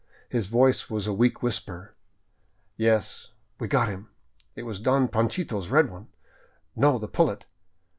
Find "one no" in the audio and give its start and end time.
5.91-6.97